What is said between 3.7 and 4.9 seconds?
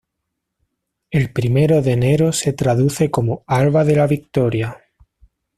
de la Victoria.